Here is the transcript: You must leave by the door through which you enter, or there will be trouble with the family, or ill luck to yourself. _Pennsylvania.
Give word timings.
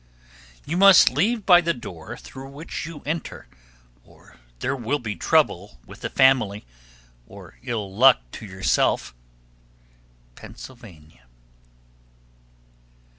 You 0.65 0.77
must 0.77 1.11
leave 1.11 1.45
by 1.45 1.61
the 1.61 1.75
door 1.75 2.17
through 2.17 2.49
which 2.49 2.87
you 2.87 3.03
enter, 3.05 3.47
or 4.03 4.35
there 4.57 4.75
will 4.75 4.97
be 4.97 5.15
trouble 5.15 5.77
with 5.85 6.01
the 6.01 6.09
family, 6.09 6.65
or 7.27 7.59
ill 7.61 7.95
luck 7.95 8.21
to 8.31 8.45
yourself. 8.47 9.13
_Pennsylvania. 10.33 11.25